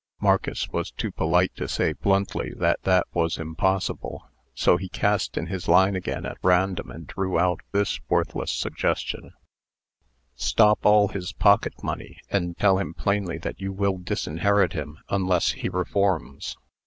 [0.19, 5.45] Marcus was too polite to say bluntly that that was impossible; so he cast in
[5.45, 9.31] his line again at random, and drew out this worthless suggestion:
[10.33, 15.51] "Stop all his pocket money, and tell him plainly that you will disinherit him unless
[15.51, 16.57] he reforms."